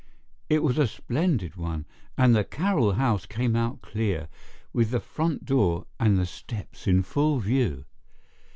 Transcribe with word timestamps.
It 0.49 0.63
was 0.63 0.79
a 0.79 0.87
splendid 0.87 1.55
one, 1.57 1.85
and 2.17 2.35
the 2.35 2.43
Carroll 2.43 2.93
house 2.93 3.27
came 3.27 3.55
out 3.55 3.83
clear, 3.83 4.29
with 4.73 4.89
the 4.89 4.99
front 4.99 5.45
door 5.45 5.85
and 5.99 6.17
the 6.17 6.25
steps 6.25 6.87
in 6.87 7.03
full 7.03 7.37
view. 7.37 7.85